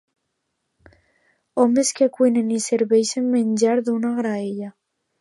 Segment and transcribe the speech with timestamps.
[1.63, 4.77] Homes que cuinen i serveixen menjar d'una graella.